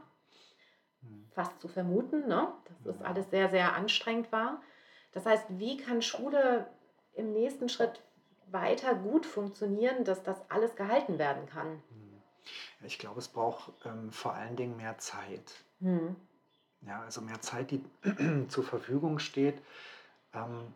[1.33, 2.51] Fast zu vermuten, ne?
[2.65, 4.61] dass das alles sehr, sehr anstrengend war.
[5.11, 6.67] Das heißt, wie kann Schule
[7.13, 8.01] im nächsten Schritt
[8.51, 11.81] weiter gut funktionieren, dass das alles gehalten werden kann?
[12.79, 15.63] Ja, Ich glaube, es braucht ähm, vor allen Dingen mehr Zeit.
[15.81, 16.15] Hm.
[16.81, 17.83] Ja, also mehr Zeit, die
[18.47, 19.61] zur Verfügung steht,
[20.33, 20.73] ähm,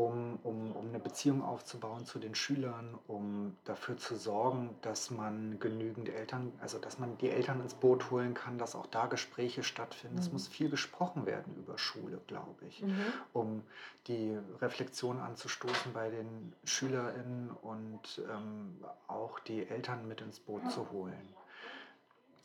[0.00, 5.58] um, um, um eine Beziehung aufzubauen zu den Schülern, um dafür zu sorgen, dass man
[5.60, 9.62] genügend Eltern, also dass man die Eltern ins Boot holen kann, dass auch da Gespräche
[9.62, 10.16] stattfinden.
[10.16, 10.32] Es Mhm.
[10.32, 12.96] muss viel gesprochen werden über Schule, glaube ich, Mhm.
[13.34, 13.62] um
[14.06, 20.90] die Reflexion anzustoßen bei den SchülerInnen und ähm, auch die Eltern mit ins Boot zu
[20.92, 21.28] holen.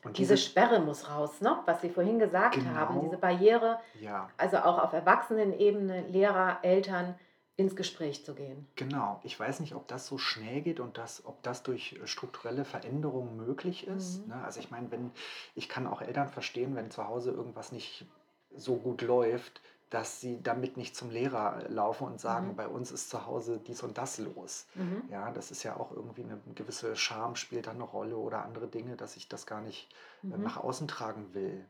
[0.04, 1.58] Und Diese Sperre muss raus, ne?
[1.64, 3.04] was Sie vorhin gesagt haben, Genau.
[3.06, 7.14] diese Barriere, ja, also auch auf Erwachsenenebene, Lehrer, Eltern
[7.56, 8.66] ins Gespräch zu gehen.
[8.76, 12.06] Genau, ich weiß nicht, ob das so schnell geht und das, ob das durch äh,
[12.06, 14.22] strukturelle Veränderungen möglich ist.
[14.26, 14.34] Mhm.
[14.34, 14.44] Ne?
[14.44, 15.10] Also ich meine, wenn
[15.54, 18.06] ich kann auch Eltern verstehen, wenn zu Hause irgendwas nicht
[18.54, 22.56] so gut läuft, dass sie damit nicht zum Lehrer äh, laufen und sagen, Mhm.
[22.56, 24.66] bei uns ist zu Hause dies und das los.
[24.74, 25.04] Mhm.
[25.10, 28.66] Ja, das ist ja auch irgendwie eine gewisse Scham spielt da eine Rolle oder andere
[28.66, 29.88] Dinge, dass ich das gar nicht
[30.24, 30.42] äh, Mhm.
[30.42, 31.64] nach außen tragen will.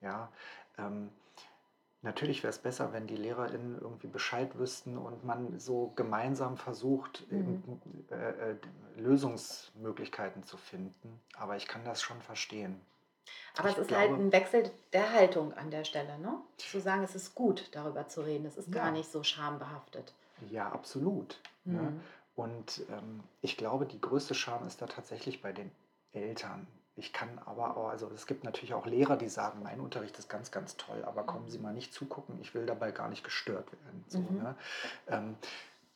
[0.00, 0.32] Ja,
[0.78, 1.10] ähm,
[2.02, 7.30] natürlich wäre es besser, wenn die LehrerInnen irgendwie Bescheid wüssten und man so gemeinsam versucht,
[7.30, 7.38] Mhm.
[7.38, 8.56] eben, äh, äh,
[8.96, 11.20] Lösungsmöglichkeiten zu finden.
[11.36, 12.80] Aber ich kann das schon verstehen.
[13.56, 16.40] Aber Ich es ist halt glaube- ein Wechsel der Haltung an der Stelle, ne?
[16.56, 18.46] Zu sagen, es ist gut, darüber zu reden.
[18.46, 18.92] Es ist gar Ja.
[18.92, 20.12] nicht so schambehaftet.
[20.50, 21.40] Ja, absolut.
[21.64, 21.80] Ne?
[21.82, 22.00] Mhm.
[22.34, 25.70] Und ähm, ich glaube, die größte Scham ist da tatsächlich bei den
[26.12, 26.66] Eltern.
[27.00, 30.28] Ich kann aber auch, also es gibt natürlich auch Lehrer, die sagen, mein Unterricht ist
[30.28, 33.72] ganz, ganz toll, aber kommen Sie mal nicht zugucken, ich will dabei gar nicht gestört
[33.72, 34.04] werden.
[34.06, 34.42] So, Mhm.
[34.42, 34.54] ne?
[35.08, 35.36] ähm,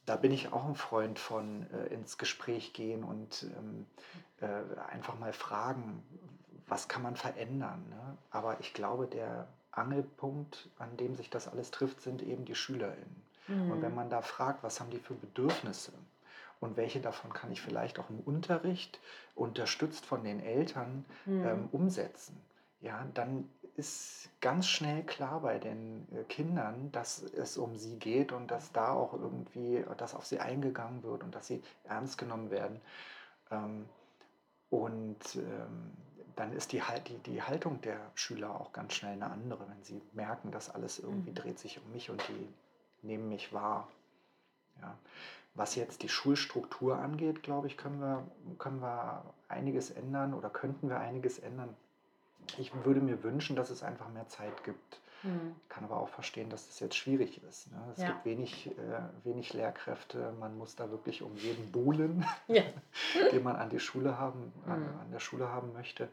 [0.07, 3.87] da bin ich auch ein Freund von äh, ins Gespräch gehen und ähm,
[4.41, 6.03] äh, einfach mal fragen,
[6.67, 7.85] was kann man verändern.
[7.91, 8.17] Ne?
[8.31, 13.23] Aber ich glaube, der Angelpunkt, an dem sich das alles trifft, sind eben die SchülerInnen.
[13.69, 13.97] Und wenn Mhm.
[13.97, 15.93] man da fragt, was haben die für Bedürfnisse
[16.65, 19.01] und welche davon kann ich vielleicht auch im Unterricht,
[19.35, 21.05] unterstützt von den Eltern,
[21.43, 21.69] ähm, Mhm.
[21.73, 22.41] umsetzen,
[22.81, 28.33] ja, dann ist ganz schnell klar bei den äh, Kindern, dass es um sie geht
[28.33, 32.51] und dass da auch irgendwie, dass auf sie eingegangen wird und dass sie ernst genommen
[32.51, 32.81] werden.
[33.51, 33.89] Ähm,
[34.71, 35.93] Und ähm,
[36.37, 40.03] dann ist die, die, die Haltung der Schüler auch ganz schnell eine andere, wenn sie
[40.13, 41.35] merken, dass alles irgendwie Mhm.
[41.35, 42.49] dreht sich um mich und die
[43.03, 43.89] nehmen mich wahr.
[44.81, 44.99] Ja.
[45.57, 48.27] Was jetzt die Schulstruktur angeht, glaube ich, können wir,
[48.59, 51.77] können wir einiges ändern oder könnten wir einiges ändern.
[52.59, 55.01] Ich würde mir wünschen, dass es einfach mehr Zeit gibt.
[55.23, 55.55] Mhm.
[55.69, 57.71] Kann aber auch verstehen, dass das jetzt schwierig ist.
[57.71, 57.79] Ne?
[57.93, 58.09] Es Ja.
[58.09, 60.33] gibt wenig, äh, wenig Lehrkräfte.
[60.41, 62.63] Man muss da wirklich um jeden buhlen, Ja.
[63.33, 65.01] den man an die Schule haben, an, Mhm.
[65.01, 66.09] an der Schule haben möchte.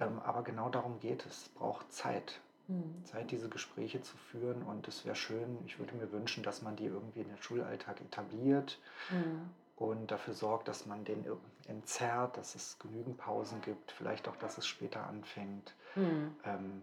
[0.00, 1.42] Ähm, aber genau darum geht es.
[1.42, 2.40] Es braucht Zeit.
[2.68, 3.04] Mhm.
[3.04, 4.62] Zeit, diese Gespräche zu führen.
[4.62, 8.00] Und es wäre schön, ich würde mir wünschen, dass man die irgendwie in den Schulalltag
[8.00, 8.78] etabliert
[9.10, 9.50] Mhm.
[9.76, 11.24] und dafür sorgt, dass man den
[11.66, 15.74] entzerrt, dass es genügend Pausen gibt, vielleicht auch, dass es später anfängt.
[15.96, 16.34] Mhm.
[16.44, 16.82] Ähm,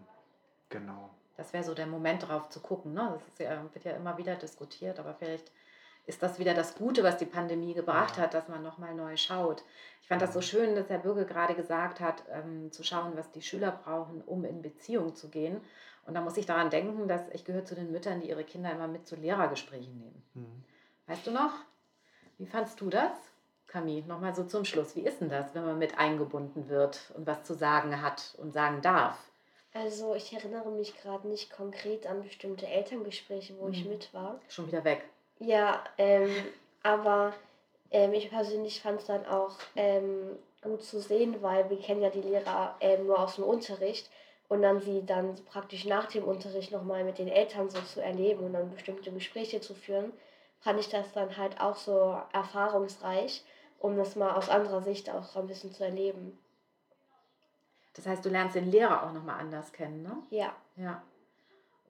[0.68, 1.10] genau.
[1.36, 2.92] Das wäre so der Moment, darauf zu gucken.
[2.92, 3.18] Ne?
[3.26, 5.50] Das ja, wird ja immer wieder diskutiert, aber vielleicht
[6.10, 8.24] ist das wieder das Gute, was die Pandemie gebracht Ja.
[8.24, 9.62] hat, dass man nochmal neu schaut.
[10.02, 13.30] Ich fand das so schön, dass Herr Bürger gerade gesagt hat, ähm, zu schauen, was
[13.30, 15.60] die Schüler brauchen, um in Beziehung zu gehen.
[16.06, 18.72] Und da muss ich daran denken, dass ich gehöre zu den Müttern, die ihre Kinder
[18.72, 20.22] immer mit zu Lehrergesprächen nehmen.
[20.34, 20.64] Mhm.
[21.06, 21.52] Weißt du noch?
[22.38, 23.12] Wie fandst du das,
[23.68, 24.04] Camille?
[24.06, 24.96] Nochmal so zum Schluss.
[24.96, 28.52] Wie ist denn das, wenn man mit eingebunden wird und was zu sagen hat und
[28.52, 29.16] sagen darf?
[29.72, 33.90] Also ich erinnere mich gerade nicht konkret an bestimmte Elterngespräche, wo ich Mhm.
[33.92, 34.40] mit war.
[34.48, 35.04] Schon wieder weg.
[35.40, 36.30] Ja, ähm,
[36.82, 37.32] aber
[37.90, 42.10] ähm, ich persönlich fand es dann auch ähm, gut zu sehen, weil wir kennen ja
[42.10, 44.10] die Lehrer ähm, nur aus dem Unterricht
[44.48, 48.44] und dann sie dann praktisch nach dem Unterricht nochmal mit den Eltern so zu erleben
[48.44, 50.12] und dann bestimmte Gespräche zu führen,
[50.60, 53.42] fand ich das dann halt auch so erfahrungsreich,
[53.78, 56.38] um das mal aus anderer Sicht auch so ein bisschen zu erleben.
[57.94, 60.18] Das heißt, du lernst den Lehrer auch nochmal anders kennen, ne?
[60.30, 61.02] Ja, Ja.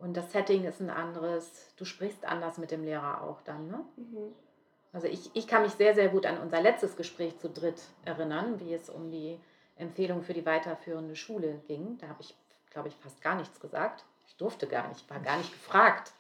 [0.00, 1.74] Und das Setting ist ein anderes.
[1.76, 3.84] Du sprichst anders mit dem Lehrer auch dann, ne?
[3.96, 4.34] mhm.
[4.92, 8.58] Also ich, ich kann mich sehr, sehr gut an unser letztes Gespräch zu dritt erinnern,
[8.58, 9.38] wie es um die
[9.76, 11.96] Empfehlung für die weiterführende Schule ging.
[11.98, 12.34] Da habe ich,
[12.70, 14.04] glaube ich, fast gar nichts gesagt.
[14.26, 16.12] Ich durfte gar nicht, war gar nicht gefragt.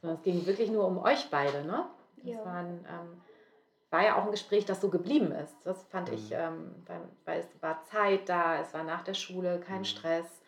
[0.00, 1.86] Sondern es ging wirklich nur um euch beide, ne?
[2.16, 2.44] Das Ja.
[2.44, 3.22] war, ein, ähm,
[3.90, 5.54] war ja auch ein Gespräch, das so geblieben ist.
[5.64, 6.36] Das fand ich, Mhm.
[6.36, 9.84] ähm, weil, weil es war Zeit da, es war nach der Schule, kein Mhm.
[9.86, 10.41] Stress.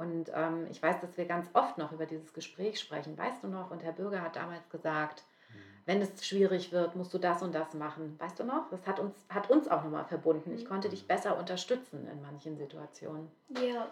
[0.00, 3.18] Und ähm, ich weiß, dass wir ganz oft noch über dieses Gespräch sprechen.
[3.18, 3.70] Weißt du noch?
[3.70, 5.58] Und Herr Bürger hat damals gesagt, Mhm.
[5.84, 8.18] wenn es schwierig wird, musst du das und das machen.
[8.18, 8.70] Weißt du noch?
[8.70, 10.54] Das hat uns, hat uns auch nochmal verbunden.
[10.54, 10.68] Ich Mhm.
[10.68, 13.30] konnte dich besser unterstützen in manchen Situationen.
[13.50, 13.88] Ja,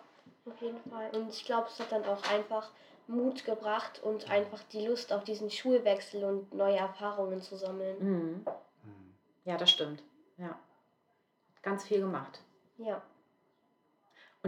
[0.47, 1.11] auf jeden Fall.
[1.15, 2.71] Und ich glaube, es hat dann auch einfach
[3.07, 7.97] Mut gebracht und einfach die Lust auf diesen Schulwechsel und neue Erfahrungen zu sammeln.
[7.99, 8.45] Mhm.
[8.85, 9.15] Mhm.
[9.45, 10.03] Ja, das stimmt.
[10.39, 10.59] Ja.
[11.63, 12.41] Ganz viel gemacht.
[12.79, 13.03] Ja,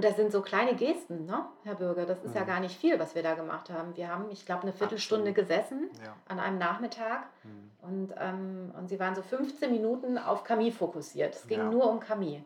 [0.00, 2.06] Und das sind so kleine Gesten, ne, Herr Bürger?
[2.06, 2.46] Das ist ja Mhm.
[2.46, 3.94] gar nicht viel, was wir da gemacht haben.
[3.98, 5.48] Wir haben, ich glaube, eine Viertelstunde Absolut.
[5.50, 6.16] gesessen Ja.
[6.26, 7.70] an einem Nachmittag Mhm.
[7.82, 11.34] und, ähm, und sie waren so 15 Minuten auf Camille fokussiert.
[11.34, 11.64] Es ging Ja.
[11.70, 12.42] nur um Camille.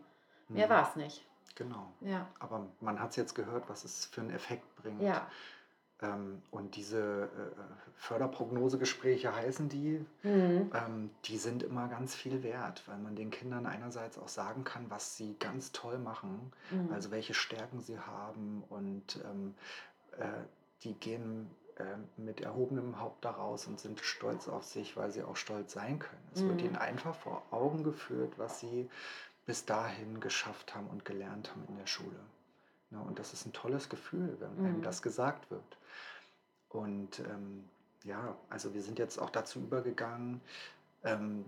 [0.49, 0.71] Mehr Mhm.
[0.71, 1.25] war es nicht.
[1.55, 1.93] Genau.
[2.01, 2.27] Ja.
[2.41, 5.01] Aber man hat es jetzt gehört, was es für einen Effekt bringt.
[5.01, 5.29] Ja.
[6.05, 7.63] Ähm, und diese äh,
[7.97, 10.71] Förderprognosegespräche heißen die, Mhm.
[10.75, 14.91] ähm, die sind immer ganz viel wert, weil man den Kindern einerseits auch sagen kann,
[14.91, 16.93] was sie ganz toll machen, Mhm.
[16.93, 19.55] also welche Stärken sie haben und ähm,
[20.19, 20.27] äh,
[20.83, 21.85] die gehen äh,
[22.21, 26.23] mit erhobenem Haupt daraus und sind stolz auf sich, weil sie auch stolz sein können.
[26.35, 26.67] Es wird Mhm.
[26.67, 28.89] ihnen einfach vor Augen geführt, was sie
[29.47, 32.19] bis dahin geschafft haben und gelernt haben in der Schule.
[32.95, 34.83] Ne, und das ist ein tolles Gefühl, wenn einem Mhm.
[34.83, 35.79] das gesagt wird.
[36.69, 37.65] Und ähm,
[38.05, 40.41] ja, also wir sind jetzt auch dazu übergegangen,
[41.03, 41.45] ähm,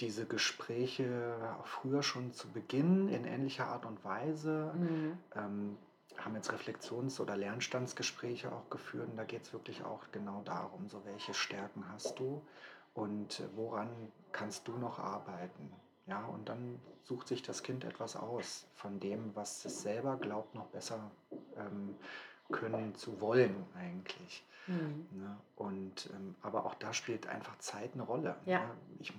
[0.00, 4.72] diese Gespräche auch früher schon zu beginnen, in ähnlicher Art und Weise.
[4.76, 5.18] Mhm.
[5.34, 5.76] Ähm,
[6.16, 9.08] haben jetzt Reflexions- oder Lernstandsgespräche auch geführt.
[9.08, 12.42] Und da geht es wirklich auch genau darum, so welche Stärken hast du
[12.94, 13.88] und woran
[14.32, 15.72] kannst du noch arbeiten.
[16.08, 20.54] Ja, und dann sucht sich das Kind etwas aus von dem, was es selber glaubt,
[20.54, 21.10] noch besser
[21.56, 21.94] ähm,
[22.50, 24.44] können zu wollen eigentlich.
[24.66, 25.06] Mhm.
[25.12, 25.36] Ne?
[25.56, 28.36] Und, ähm, aber auch da spielt einfach Zeit eine Rolle.
[28.46, 28.60] Ja.
[28.60, 28.70] Ne?
[29.00, 29.12] Ich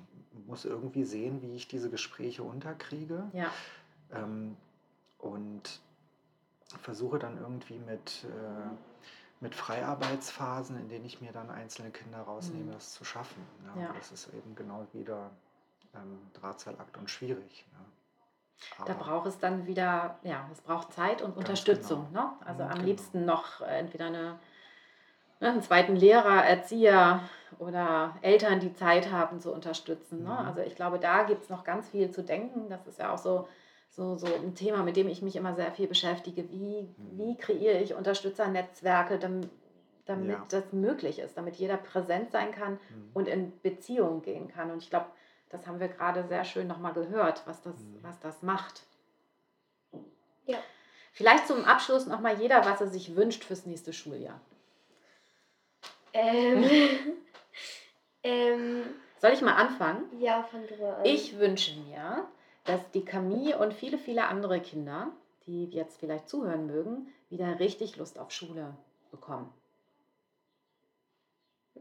[0.47, 3.51] muss irgendwie sehen, wie ich diese Gespräche unterkriege Ja.
[4.11, 4.55] ähm,
[5.19, 5.79] und
[6.81, 8.69] versuche dann irgendwie mit, äh,
[9.41, 12.71] mit Freiarbeitsphasen, in denen ich mir dann einzelne Kinder rausnehme, Mhm.
[12.73, 13.41] das zu schaffen.
[13.75, 13.83] Ne?
[13.83, 13.93] Ja.
[13.93, 15.31] Das ist eben genau wieder
[15.95, 17.65] ähm, Drahtseilakt und schwierig.
[17.73, 17.79] Ne?
[18.85, 22.07] Da braucht es dann wieder, ja, es braucht Zeit und Unterstützung.
[22.09, 22.23] genau.
[22.23, 22.31] Ne?
[22.45, 22.85] Also Mhm, am genau.
[22.85, 24.39] liebsten noch äh, entweder eine,
[25.39, 27.21] ne, einen zweiten Lehrer, Erzieher
[27.57, 30.23] oder Eltern, die Zeit haben zu unterstützen.
[30.23, 30.29] Ne?
[30.29, 30.47] Mhm.
[30.47, 32.69] Also ich glaube, da gibt es noch ganz viel zu denken.
[32.69, 33.47] Das ist ja auch so,
[33.89, 36.49] so, so ein Thema, mit dem ich mich immer sehr viel beschäftige.
[36.51, 37.17] Wie, Mhm.
[37.17, 39.49] wie kreiere ich Unterstützernetzwerke, damit,
[40.05, 40.45] damit Ja.
[40.49, 43.09] das möglich ist, damit jeder präsent sein kann Mhm.
[43.13, 44.69] und in Beziehung gehen kann.
[44.71, 45.07] Und ich glaube,
[45.49, 47.99] Das haben wir gerade sehr schön nochmal gehört, was das, Mhm.
[48.03, 48.83] was das macht.
[50.45, 50.57] Ja.
[51.11, 54.39] Vielleicht zum Abschluss nochmal jeder, was er sich wünscht fürs nächste Schuljahr.
[56.13, 56.63] Ähm,
[58.23, 58.83] ähm,
[59.19, 60.05] Soll ich mal anfangen?
[60.19, 61.03] ja, fang du an.
[61.05, 62.27] Ich wünsche mir,
[62.65, 65.11] dass die Camille und viele, viele andere Kinder,
[65.45, 68.75] die jetzt vielleicht zuhören mögen, wieder richtig Lust auf Schule
[69.11, 69.51] bekommen.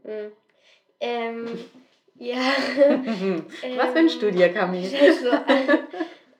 [0.03, 0.31] Mhm.
[0.99, 1.59] Ähm,
[2.19, 2.37] ja.
[3.77, 4.89] Was wünschst du dir, Camille?
[4.99, 5.29] Also,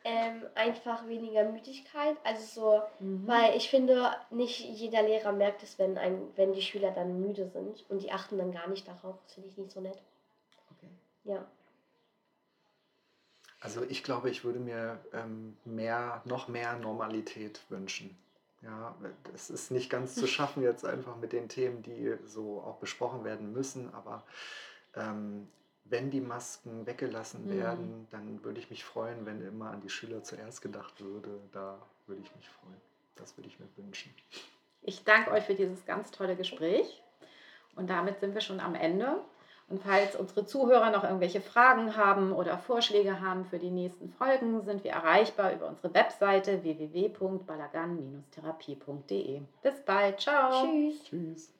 [0.05, 2.15] ähm, einfach weniger Müdigkeit.
[2.23, 3.27] Also so, Mhm.
[3.27, 7.47] weil ich finde, nicht jeder Lehrer merkt es, wenn, ein, wenn die Schüler dann müde
[7.47, 9.17] sind und die achten dann gar nicht darauf.
[9.23, 10.01] Das finde ich nicht so nett.
[10.71, 10.89] Okay.
[11.25, 11.45] Ja.
[13.61, 18.17] Also ich glaube, ich würde mir ähm, mehr, noch mehr Normalität wünschen.
[18.61, 18.95] Ja,
[19.33, 23.23] es ist nicht ganz zu schaffen jetzt einfach mit den Themen, die so auch besprochen
[23.23, 24.23] werden müssen, aber
[24.95, 25.47] ähm,
[25.89, 27.49] wenn die Masken weggelassen Mhm.
[27.57, 31.39] werden, dann würde ich mich freuen, wenn immer an die Schüler zuerst gedacht würde.
[31.51, 32.79] Da würde ich mich freuen.
[33.15, 34.13] Das würde ich mir wünschen.
[34.81, 37.01] Ich danke euch für dieses ganz tolle Gespräch.
[37.75, 39.21] Und damit sind wir schon am Ende.
[39.67, 44.63] Und falls unsere Zuhörer noch irgendwelche Fragen haben oder Vorschläge haben für die nächsten Folgen,
[44.63, 49.41] sind wir erreichbar über unsere Webseite www.balagan-therapie.de.
[49.61, 50.19] Bis bald.
[50.19, 50.65] Ciao.
[50.65, 51.03] Tschüss.
[51.03, 51.58] Tschüss.